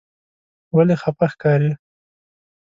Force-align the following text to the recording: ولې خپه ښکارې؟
ولې 0.75 0.95
خپه 1.01 1.25
ښکارې؟ 1.31 1.71